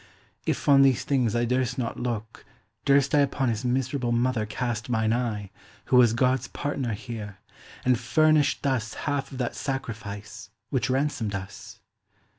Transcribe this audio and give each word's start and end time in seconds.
If 0.47 0.67
on 0.67 0.81
these 0.81 1.03
things 1.03 1.35
I 1.35 1.45
durst 1.45 1.77
not 1.77 1.99
looke, 1.99 2.43
durst 2.85 3.11
IUpon 3.11 3.49
his 3.49 3.63
miserable 3.63 4.11
mother 4.11 4.47
cast 4.47 4.89
mine 4.89 5.13
eye, 5.13 5.51
Who 5.85 5.95
was 5.97 6.13
Gods 6.13 6.47
partner 6.47 6.93
here, 6.93 7.37
and 7.85 7.99
furnish'd 7.99 8.63
thusHalfe 8.63 9.31
of 9.31 9.37
that 9.37 9.53
Sacrifice, 9.53 10.49
which 10.71 10.89
ransom'd 10.89 11.35
us? 11.35 11.81